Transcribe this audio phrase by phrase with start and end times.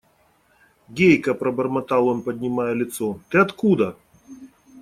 [0.89, 3.95] –Гейка,– пробормотал он, поднимая лицо,– ты откуда?